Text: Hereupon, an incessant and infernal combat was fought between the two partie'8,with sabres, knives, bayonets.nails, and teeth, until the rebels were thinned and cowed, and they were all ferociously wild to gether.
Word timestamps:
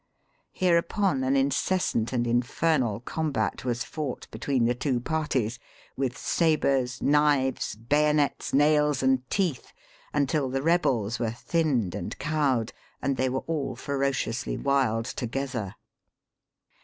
Hereupon, 0.53 1.23
an 1.23 1.35
incessant 1.35 2.11
and 2.11 2.25
infernal 2.25 3.01
combat 3.01 3.63
was 3.63 3.83
fought 3.83 4.27
between 4.31 4.65
the 4.65 4.73
two 4.73 4.99
partie'8,with 4.99 6.17
sabres, 6.17 7.03
knives, 7.03 7.75
bayonets.nails, 7.75 9.03
and 9.03 9.29
teeth, 9.29 9.71
until 10.11 10.49
the 10.49 10.63
rebels 10.63 11.19
were 11.19 11.29
thinned 11.29 11.93
and 11.93 12.17
cowed, 12.17 12.73
and 12.99 13.15
they 13.15 13.29
were 13.29 13.43
all 13.45 13.75
ferociously 13.75 14.57
wild 14.57 15.05
to 15.05 15.27
gether. 15.27 15.75